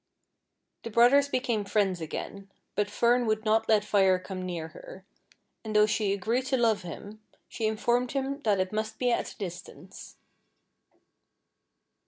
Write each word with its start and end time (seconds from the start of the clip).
The 0.81 0.89
brothers 0.89 1.27
became 1.29 1.63
friends 1.63 2.01
again, 2.01 2.49
but 2.73 2.89
Fern 2.89 3.27
would 3.27 3.45
not 3.45 3.69
let 3.69 3.85
Fire 3.85 4.17
come 4.17 4.41
near 4.43 4.69
her, 4.69 5.05
and 5.63 5.75
though 5.75 5.85
she 5.85 6.11
agreed 6.11 6.47
to 6.47 6.57
love 6.57 6.81
him, 6.81 7.21
she 7.47 7.67
informed 7.67 8.13
him 8.13 8.39
that 8.41 8.59
it 8.59 8.73
must 8.73 8.97
be 8.97 9.11
at 9.11 9.31
a 9.31 9.37
distance. 9.37 10.17